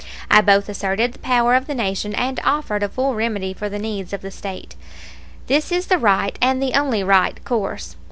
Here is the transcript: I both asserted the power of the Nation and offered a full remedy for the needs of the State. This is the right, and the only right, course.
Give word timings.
I 0.31 0.41
both 0.41 0.67
asserted 0.67 1.13
the 1.13 1.19
power 1.19 1.53
of 1.53 1.67
the 1.67 1.75
Nation 1.75 2.15
and 2.15 2.39
offered 2.43 2.81
a 2.81 2.89
full 2.89 3.13
remedy 3.13 3.53
for 3.53 3.69
the 3.69 3.77
needs 3.77 4.13
of 4.13 4.21
the 4.23 4.31
State. 4.31 4.75
This 5.45 5.71
is 5.71 5.85
the 5.93 5.99
right, 5.99 6.35
and 6.41 6.59
the 6.59 6.73
only 6.73 7.03
right, 7.03 7.39
course. 7.45 7.95